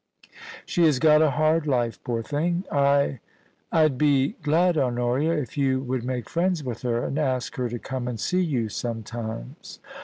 [0.65, 3.19] She has got a hard life, poor thing 1 I—
[3.71, 7.77] Fd be glad, Honoria, if you would make friends with her, and ask her to
[7.77, 9.77] come and see you sometimes.